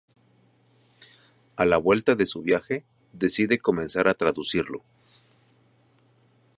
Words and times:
A 1.57 1.63
la 1.67 1.77
vuelta 1.77 2.15
de 2.15 2.25
su 2.25 2.41
viaje 2.41 2.83
decide 3.13 3.59
comenzar 3.59 4.07
a 4.07 4.15
traducirlo. 4.15 4.83